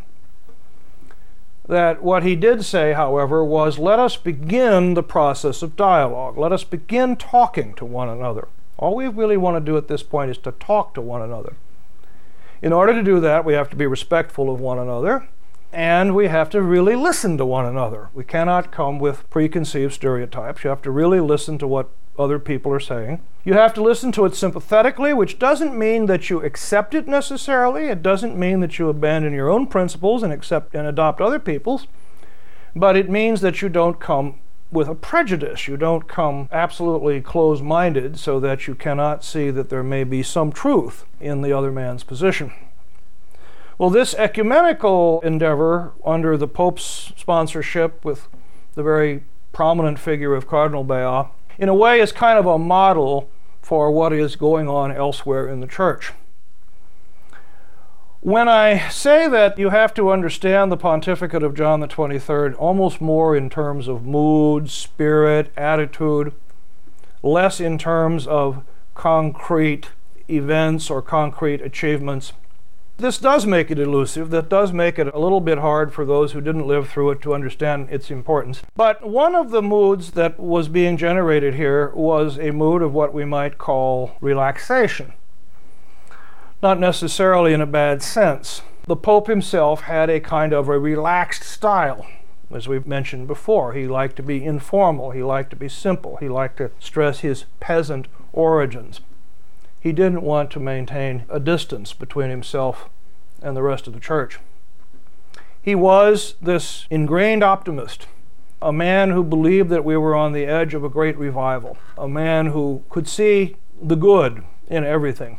[1.71, 6.37] That what he did say, however, was let us begin the process of dialogue.
[6.37, 8.49] Let us begin talking to one another.
[8.77, 11.55] All we really want to do at this point is to talk to one another.
[12.61, 15.29] In order to do that, we have to be respectful of one another
[15.73, 18.09] and we have to really listen to one another.
[18.15, 20.65] We cannot come with preconceived stereotypes.
[20.65, 23.21] You have to really listen to what other people are saying.
[23.45, 27.87] You have to listen to it sympathetically, which doesn't mean that you accept it necessarily.
[27.87, 31.87] It doesn't mean that you abandon your own principles and accept and adopt other people's.
[32.77, 34.39] But it means that you don't come
[34.71, 35.67] with a prejudice.
[35.67, 40.23] You don't come absolutely close minded so that you cannot see that there may be
[40.23, 42.53] some truth in the other man's position.
[43.79, 48.29] Well, this ecumenical endeavor under the Pope's sponsorship with
[48.75, 53.29] the very prominent figure of Cardinal Bea, in a way is kind of a model
[53.61, 56.13] for what is going on elsewhere in the church.
[58.21, 63.03] When I say that you have to understand the pontificate of John the 23rd almost
[63.03, 66.33] more in terms of mood, spirit, attitude,
[67.23, 69.91] less in terms of concrete
[70.31, 72.33] events or concrete achievements,
[73.01, 74.31] this does make it elusive.
[74.31, 77.23] That does make it a little bit hard for those who didn't live through it
[77.23, 78.63] to understand its importance.
[78.77, 83.13] But one of the moods that was being generated here was a mood of what
[83.13, 85.15] we might call relaxation
[86.63, 88.63] not necessarily in a bad sense.
[88.85, 92.07] The Pope himself had a kind of a relaxed style.
[92.53, 96.29] As we've mentioned before, he liked to be informal, he liked to be simple, he
[96.29, 99.01] liked to stress his peasant origins.
[99.81, 102.91] He didn't want to maintain a distance between himself
[103.43, 104.39] and the rest of the church.
[105.63, 108.07] He was this ingrained optimist,
[108.61, 112.09] a man who believed that we were on the edge of a great revival, a
[112.09, 115.39] man who could see the good in everything,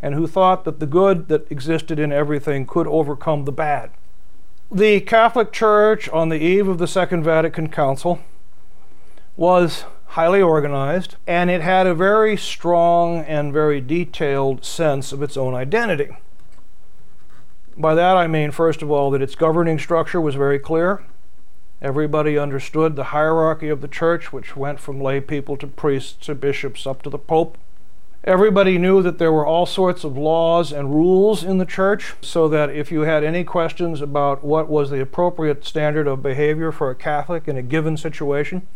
[0.00, 3.90] and who thought that the good that existed in everything could overcome the bad.
[4.70, 8.20] The Catholic Church, on the eve of the Second Vatican Council,
[9.36, 15.36] was highly organized, and it had a very strong and very detailed sense of its
[15.36, 16.10] own identity.
[17.76, 21.04] By that I mean, first of all, that its governing structure was very clear.
[21.80, 26.34] Everybody understood the hierarchy of the church, which went from lay people to priests to
[26.34, 27.56] bishops up to the Pope
[28.24, 32.48] Everybody knew that there were all sorts of laws and rules in the church, so
[32.48, 36.90] that if you had any questions about what was the appropriate standard of behavior for
[36.90, 38.66] a Catholic in a given situation,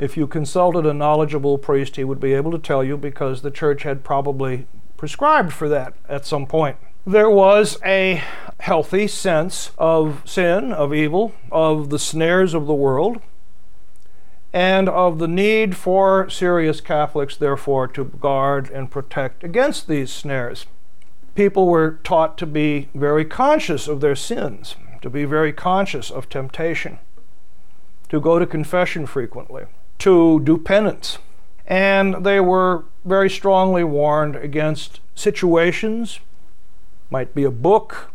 [0.00, 3.50] if you consulted a knowledgeable priest, he would be able to tell you because the
[3.50, 6.78] church had probably prescribed for that at some point.
[7.06, 8.22] There was a
[8.60, 13.20] healthy sense of sin, of evil, of the snares of the world,
[14.54, 20.64] and of the need for serious Catholics, therefore, to guard and protect against these snares.
[21.34, 26.30] People were taught to be very conscious of their sins, to be very conscious of
[26.30, 26.98] temptation,
[28.08, 29.64] to go to confession frequently,
[30.00, 31.18] to do penance.
[31.66, 36.20] And they were very strongly warned against situations,
[37.10, 38.10] might be a book,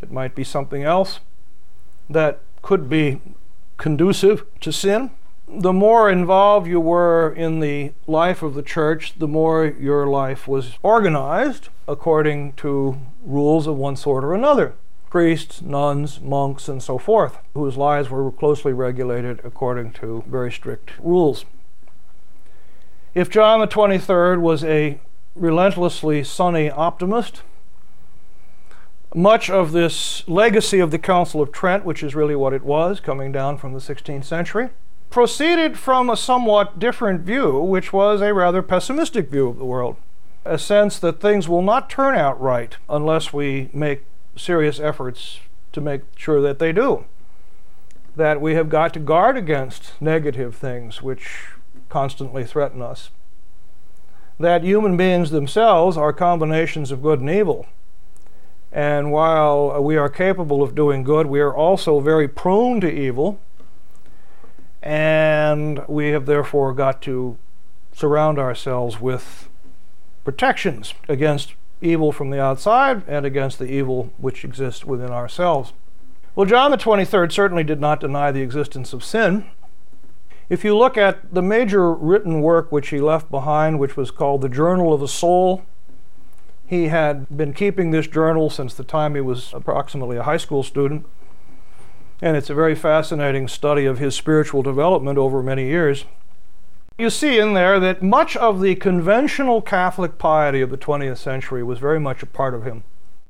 [0.00, 1.20] it might be something else,
[2.08, 3.20] that could be
[3.76, 5.10] conducive to sin
[5.52, 10.46] the more involved you were in the life of the church, the more your life
[10.46, 14.74] was organized according to rules of one sort or another
[15.10, 20.92] priests, nuns, monks, and so forth, whose lives were closely regulated according to very strict
[21.00, 21.44] rules.
[23.12, 25.00] If John the 23rd was a
[25.34, 27.42] relentlessly sunny optimist,
[29.12, 33.00] much of this legacy of the Council of Trent, which is really what it was,
[33.00, 34.70] coming down from the 16th century,
[35.10, 39.96] proceeded from a somewhat different view, which was a rather pessimistic view of the world.
[40.44, 44.04] A sense that things will not turn out right unless we make
[44.36, 45.40] serious efforts
[45.72, 47.04] to make sure that they do.
[48.16, 51.46] That we have got to guard against negative things which
[51.88, 53.10] constantly threaten us.
[54.38, 57.66] That human beings themselves are combinations of good and evil.
[58.72, 63.40] And while we are capable of doing good, we are also very prone to evil
[64.82, 67.36] and we have therefore got to
[67.92, 69.48] surround ourselves with
[70.24, 75.72] protections against evil from the outside and against the evil which exists within ourselves.
[76.34, 79.46] Well, John the 23rd certainly did not deny the existence of sin.
[80.48, 84.40] If you look at the major written work which he left behind, which was called
[84.40, 85.64] the Journal of the Soul,
[86.66, 90.62] he had been keeping this journal since the time he was approximately a high school
[90.62, 91.04] student.
[92.22, 96.04] And it's a very fascinating study of his spiritual development over many years.
[97.00, 101.62] You see in there that much of the conventional Catholic piety of the 20th century
[101.62, 102.84] was very much a part of him.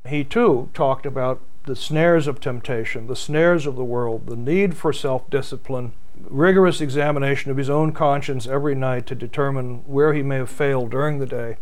[0.05, 4.77] He too talked about the snares of temptation, the snares of the world, the need
[4.77, 10.23] for self discipline, rigorous examination of his own conscience every night to determine where he
[10.25, 11.57] may have failed during the day,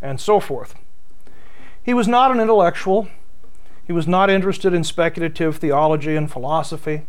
[0.00, 0.76] and so forth.
[1.82, 3.08] He was not an intellectual.
[3.84, 7.08] He was not interested in speculative theology and philosophy.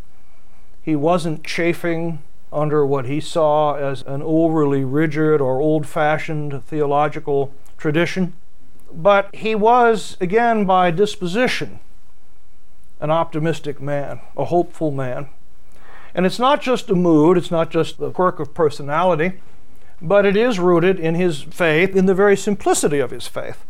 [0.82, 7.54] He wasn't chafing under what he saw as an overly rigid or old fashioned theological
[7.78, 8.34] tradition.
[8.92, 11.80] But he was, again, by disposition,
[13.00, 15.30] an optimistic man, a hopeful man.
[16.16, 19.34] And it's not just a mood, it's not just the quirk of personality,
[20.02, 23.64] but it is rooted in his faith, in the very simplicity of his faith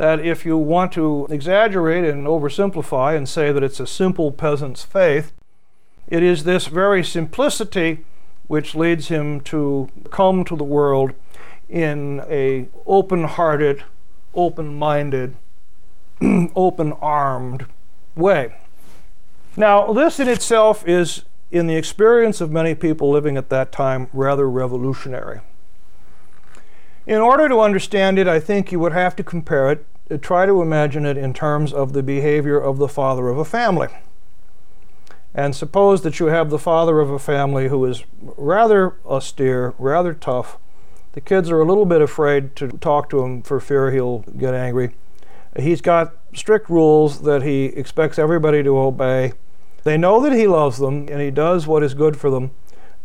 [0.00, 4.82] that if you want to exaggerate and oversimplify and say that it's a simple peasant's
[4.82, 5.30] faith,
[6.10, 8.04] it is this very simplicity
[8.48, 11.12] which leads him to come to the world
[11.68, 13.84] in a open-hearted,
[14.34, 15.36] open-minded,
[16.56, 17.66] open-armed
[18.16, 18.52] way.
[19.56, 24.08] Now, this in itself is, in the experience of many people living at that time,
[24.12, 25.40] rather revolutionary.
[27.06, 30.44] In order to understand it, I think you would have to compare it uh, try
[30.44, 33.88] to imagine it in terms of the behavior of the father of a family.
[35.34, 40.12] And suppose that you have the father of a family who is rather austere, rather
[40.12, 40.58] tough.
[41.12, 44.54] The kids are a little bit afraid to talk to him for fear he'll get
[44.54, 44.94] angry.
[45.56, 49.32] He's got strict rules that he expects everybody to obey.
[49.82, 52.50] They know that he loves them and he does what is good for them,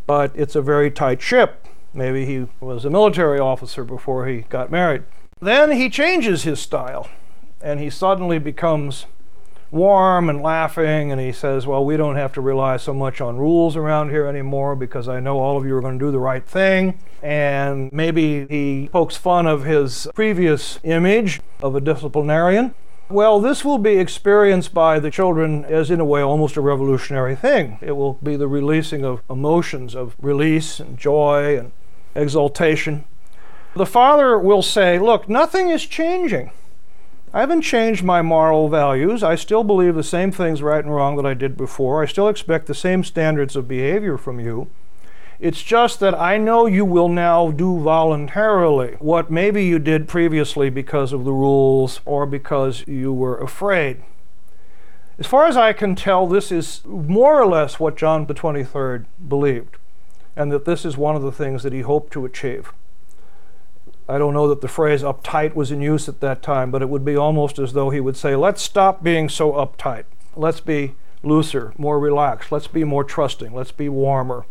[0.06, 1.66] but it's a very tight ship.
[1.94, 5.04] Maybe he was a military officer before he got married.
[5.40, 7.10] Then he changes his style
[7.62, 9.06] and he suddenly becomes
[9.72, 13.38] warm and laughing and he says, Well, we don't have to rely so much on
[13.38, 16.20] rules around here anymore because I know all of you are going to do the
[16.20, 17.00] right thing.
[17.22, 22.74] And maybe he pokes fun of his previous image of a disciplinarian.
[23.08, 27.36] Well, this will be experienced by the children as, in a way, almost a revolutionary
[27.36, 27.78] thing.
[27.80, 31.72] It will be the releasing of emotions of release and joy and
[32.16, 33.06] exaltation.
[33.76, 36.52] The father will say, Look, nothing is changing.
[37.36, 39.22] I haven't changed my moral values.
[39.22, 42.02] I still believe the same things right and wrong that I did before.
[42.02, 44.70] I still expect the same standards of behavior from you.
[45.42, 50.70] It's just that I know you will now do voluntarily what maybe you did previously
[50.70, 54.02] because of the rules or because you were afraid.
[55.20, 59.08] As far as I can tell, this is more or less what John the 23rd
[59.28, 59.76] believed,
[60.38, 62.72] and that this is one of the things that he hoped to achieve.
[64.08, 66.90] I don't know that the phrase uptight was in use at that time, but it
[66.90, 70.04] would be almost as though he would say, let's stop being so uptight.
[70.36, 70.94] Let's be
[71.24, 72.52] looser, more relaxed.
[72.52, 73.54] Let's be more trusting.
[73.54, 74.46] Let's be warmer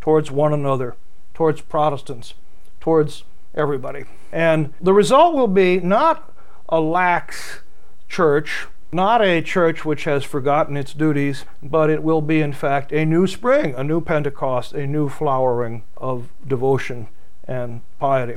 [0.00, 0.96] towards one another,
[1.34, 2.34] towards Protestants,
[2.80, 3.24] towards
[3.54, 4.04] everybody.
[4.30, 6.32] And the result will be not
[6.68, 7.60] a lax
[8.08, 12.92] church not a church which has forgotten its duties, but it will be, in fact,
[12.92, 17.08] a new spring, a new Pentecost, a new flowering of devotion
[17.48, 18.36] and piety.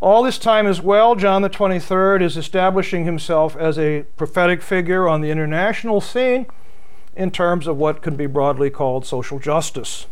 [0.00, 5.08] All this time as well, John the 23rd is establishing himself as a prophetic figure
[5.08, 6.44] on the international scene
[7.16, 10.06] in terms of what can be broadly called social justice.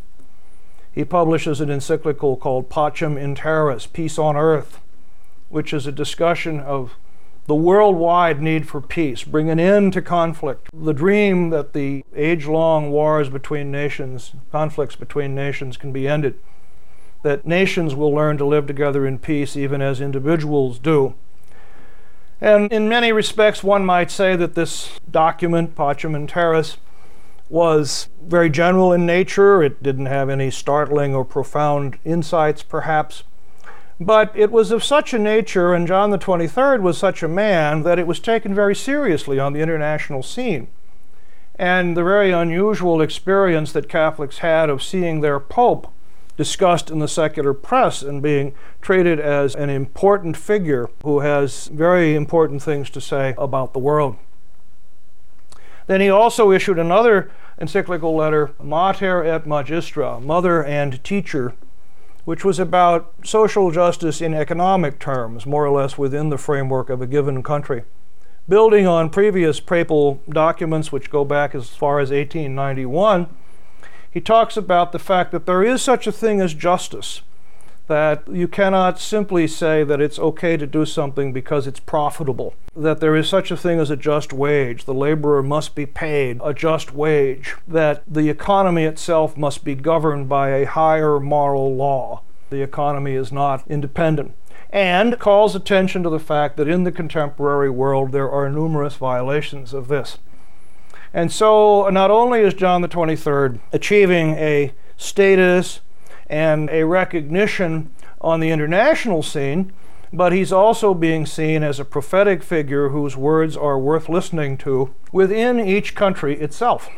[0.91, 4.81] He publishes an encyclical called Pacem in Terris, Peace on Earth,
[5.51, 6.95] which is a discussion of
[7.47, 12.47] the worldwide need for peace, bring an end to conflict, the dream that the age
[12.47, 16.39] long wars between nations, conflicts between nations can be ended,
[17.25, 21.15] that nations will learn to live together in peace even as individuals do.
[22.41, 26.77] And in many respects, one might say that this document, Pacem in Terris,
[27.49, 29.63] was very general in nature.
[29.63, 33.25] It didn't have any startling or profound insights, perhaps.
[33.99, 37.85] But it was of such a nature, and John the 23rd was such a man,
[37.85, 40.69] that it was taken very seriously on the international scene.
[41.57, 45.94] And the very unusual experience that Catholics had of seeing their Pope
[46.37, 52.15] discussed in the secular press and being treated as an important figure who has very
[52.15, 54.17] important things to say about the world.
[55.87, 61.55] Then he also issued another encyclical letter, Mater et Magistra, Mother and Teacher,
[62.25, 67.03] which was about social justice in economic terms, more or less within the framework of
[67.03, 67.85] a given country.
[68.49, 73.29] Building on previous papal documents, which go back as far as 1891,
[74.15, 77.23] he talks about the fact that there is such a thing as justice
[77.89, 83.01] that you cannot simply say that it's okay to do something because it's profitable, that
[83.01, 86.55] there is such a thing as a just wage, the laborer must be paid a
[86.55, 92.23] just wage, that the economy itself must be governed by a higher moral law.
[92.51, 94.35] The economy is not independent.
[94.71, 99.75] And calls attention to the fact that in the contemporary world there are numerous violations
[99.75, 100.19] of this.
[101.15, 105.81] And so, not only is John the 23rd achieving a status
[106.27, 109.73] and a recognition on the international scene,
[110.13, 114.93] but he's also being seen as a prophetic figure whose words are worth listening to
[115.13, 116.89] within each country itself.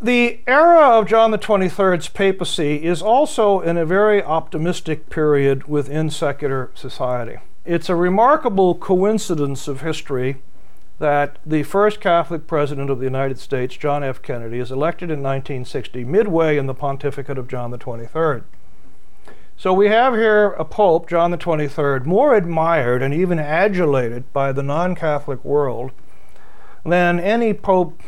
[0.00, 6.10] The era of John the 23rd's papacy is also in a very optimistic period within
[6.10, 7.38] secular society.
[7.64, 10.36] It's a remarkable coincidence of history
[10.98, 14.20] that the first Catholic president of the United States, John F.
[14.20, 18.42] Kennedy, is elected in 1960, midway in the pontificate of John the 23rd.
[19.56, 24.52] So we have here a pope, John the 23rd, more admired and even adulated by
[24.52, 25.92] the non Catholic world
[26.84, 28.00] than any pope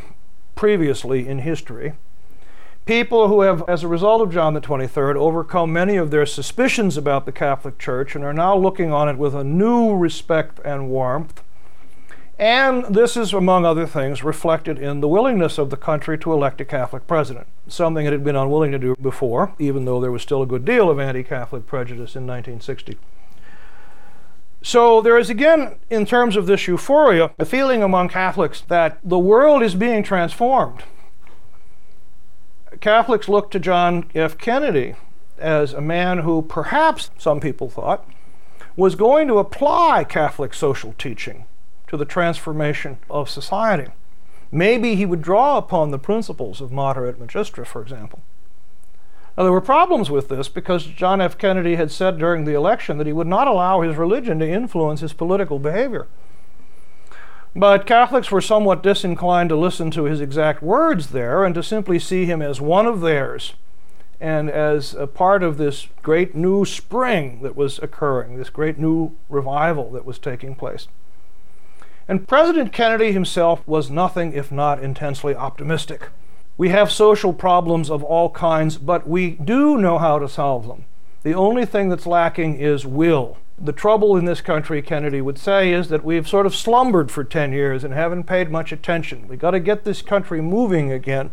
[0.55, 1.93] previously in history.
[2.85, 6.97] People who have, as a result of John the 23rd, overcome many of their suspicions
[6.97, 10.89] about the Catholic Church and are now looking on it with a new respect and
[10.89, 11.41] warmth
[12.41, 16.59] and this is, among other things, reflected in the willingness of the country to elect
[16.59, 20.23] a Catholic president, something it had been unwilling to do before, even though there was
[20.23, 22.97] still a good deal of anti Catholic prejudice in 1960.
[24.63, 29.19] So there is again, in terms of this euphoria, a feeling among Catholics that the
[29.19, 30.81] world is being transformed.
[32.79, 34.39] Catholics look to John F.
[34.39, 34.95] Kennedy
[35.37, 38.03] as a man who perhaps, some people thought,
[38.75, 41.45] was going to apply Catholic social teaching
[41.91, 43.91] to the transformation of society.
[44.49, 48.21] Maybe he would draw upon the principles of Mater et Magistra, for example.
[49.37, 51.37] Now, there were problems with this because John F.
[51.37, 55.01] Kennedy had said during the election that he would not allow his religion to influence
[55.01, 56.07] his political behavior.
[57.53, 61.99] But Catholics were somewhat disinclined to listen to his exact words there and to simply
[61.99, 63.55] see him as one of theirs
[64.21, 69.11] and as a part of this great new spring that was occurring, this great new
[69.27, 70.87] revival that was taking place.
[72.07, 76.09] And President Kennedy himself was nothing if not intensely optimistic.
[76.57, 80.85] We have social problems of all kinds, but we do know how to solve them.
[81.23, 83.37] The only thing that's lacking is will.
[83.63, 87.23] The trouble in this country, Kennedy would say, is that we've sort of slumbered for
[87.23, 89.27] 10 years and haven't paid much attention.
[89.27, 91.29] We've got to get this country moving again.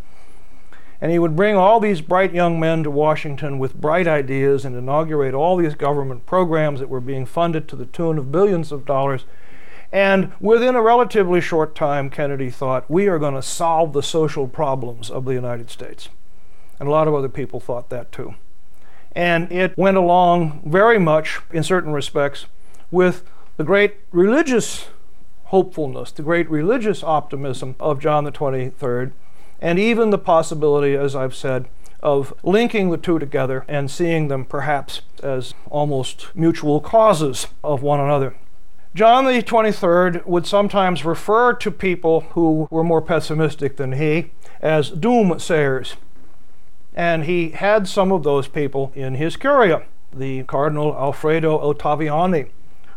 [1.01, 4.77] And he would bring all these bright young men to Washington with bright ideas and
[4.77, 8.85] inaugurate all these government programs that were being funded to the tune of billions of
[8.85, 9.25] dollars.
[9.91, 14.47] And within a relatively short time, Kennedy thought, we are going to solve the social
[14.47, 16.09] problems of the United States.
[16.79, 18.35] And a lot of other people thought that too.
[19.13, 22.47] And it went along very much, in certain respects,
[22.91, 24.89] with the great religious
[25.45, 29.13] hopefulness, the great religious optimism of John the 23rd,
[29.61, 31.69] and even the possibility, as I've said,
[32.01, 37.99] of linking the two together and seeing them perhaps as almost mutual causes of one
[37.99, 38.37] another.
[38.95, 44.91] John the 23rd would sometimes refer to people who were more pessimistic than he as
[44.91, 45.97] doomsayers.
[46.95, 49.85] And he had some of those people in his curia.
[50.13, 52.49] The Cardinal Alfredo Ottaviani,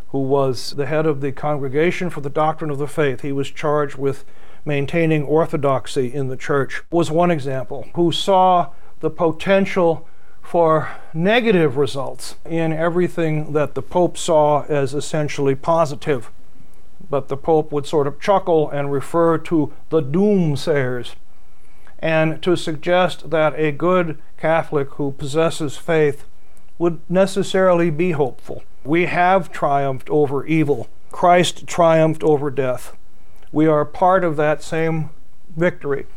[0.09, 3.51] who was the head of the Congregation for the Doctrine of the Faith, he was
[3.51, 4.23] charged with
[4.63, 8.69] maintaining orthodoxy in the church, was one example, who saw
[9.01, 10.07] the potential
[10.41, 16.29] for negative results in everything that the Pope saw as essentially positive.
[17.09, 21.15] But the Pope would sort of chuckle and refer to the doomsayers
[21.99, 26.25] and to suggest that a good Catholic who possesses faith
[26.79, 28.63] would necessarily be hopeful.
[28.83, 30.89] We have triumphed over evil.
[31.11, 32.97] Christ triumphed over death.
[33.51, 35.11] We are part of that same
[35.55, 36.07] victory.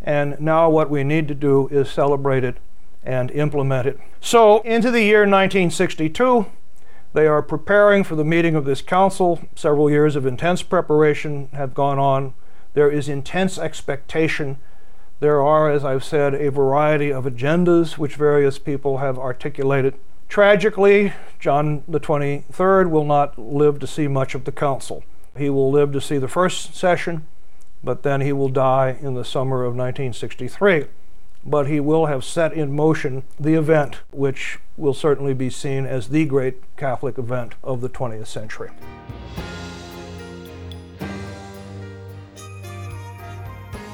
[0.00, 2.58] And now what we need to do is celebrate it
[3.06, 3.98] and implement it.
[4.20, 6.46] So, into the year 1962,
[7.14, 9.40] they are preparing for the meeting of this council.
[9.54, 12.34] Several years of intense preparation have gone on.
[12.74, 14.58] There is intense expectation.
[15.20, 19.94] There are, as I've said, a variety of agendas which various people have articulated.
[20.28, 25.04] Tragically, John the 23rd will not live to see much of the council.
[25.38, 27.26] He will live to see the first session,
[27.84, 30.86] but then he will die in the summer of 1963.
[31.46, 36.08] But he will have set in motion the event, which will certainly be seen as
[36.08, 38.70] the great Catholic event of the 20th century.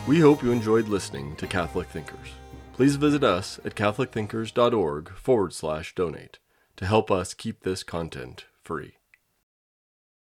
[0.08, 2.32] We hope you enjoyed listening to Catholic Thinkers.
[2.72, 6.38] Please visit us at catholicthinkers.org forward slash donate
[6.76, 8.94] to help us keep this content free.